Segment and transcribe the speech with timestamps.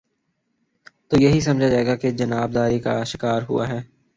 [1.09, 3.81] تو یہی سمجھا جائے گا کہ جانب داری کا شکار ہوا ہے۔